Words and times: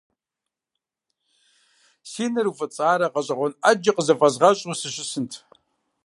Си 2.09 2.25
нэр 2.33 2.47
уфӏыцӏарэ 2.51 3.07
гъэщӏэгъуэн 3.13 3.53
ӏэджи 3.61 3.91
къызыфӏэзгъэщӏу 3.95 4.79
сыщысынт. 4.79 5.31